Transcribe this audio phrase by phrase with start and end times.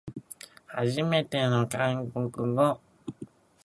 [0.65, 2.79] はじめての韓国語